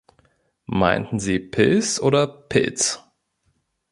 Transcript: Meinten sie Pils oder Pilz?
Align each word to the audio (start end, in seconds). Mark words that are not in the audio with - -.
Meinten 0.65 1.19
sie 1.19 1.37
Pils 1.37 2.01
oder 2.01 2.25
Pilz? 2.25 3.03